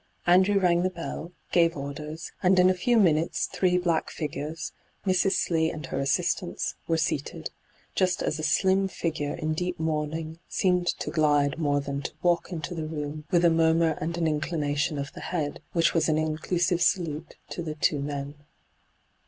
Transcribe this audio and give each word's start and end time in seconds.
Andrew 0.25 0.59
rang 0.59 0.81
the 0.81 0.89
bell, 0.89 1.31
gave 1.51 1.77
orders, 1.77 2.31
and 2.41 2.57
in 2.57 2.71
a 2.71 2.73
few 2.73 2.97
minutes 2.97 3.45
three 3.45 3.77
black 3.77 4.09
figures, 4.09 4.71
Mrs. 5.05 5.33
Slee 5.33 5.69
and 5.69 5.85
her 5.85 5.99
assistants, 5.99 6.73
were 6.87 6.97
seated, 6.97 7.51
just 7.93 8.23
as 8.23 8.39
a 8.39 8.43
slim 8.43 8.87
figure 8.87 9.35
in 9.35 9.53
deep 9.53 9.79
mourning 9.79 10.39
seemed 10.49 10.87
to 10.87 11.11
glide 11.11 11.59
more 11.59 11.81
than 11.81 12.01
to 12.01 12.13
walk 12.23 12.51
into 12.51 12.73
the 12.73 12.87
room, 12.87 13.25
with 13.29 13.45
a 13.45 13.51
murmur 13.51 13.95
and 14.01 14.17
an 14.17 14.25
inclination 14.25 14.97
of 14.97 15.13
the 15.13 15.19
head, 15.21 15.61
which 15.73 15.93
was 15.93 16.09
an 16.09 16.17
inclusive 16.17 16.81
salute 16.81 17.35
to 17.49 17.61
the 17.61 17.75
two 17.75 17.99
men. 17.99 18.33